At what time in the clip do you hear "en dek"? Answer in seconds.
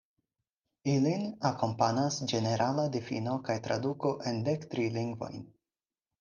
4.33-4.67